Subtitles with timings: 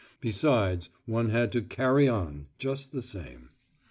[0.19, 3.49] Besides, one had to "carry on" just the same.